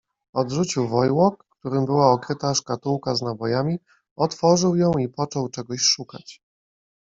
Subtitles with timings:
[0.33, 3.79] Odrzucił wojłok, którym była okryta szkatułka z nabojami,
[4.15, 6.41] otworzył ją i począł czegoś szukać.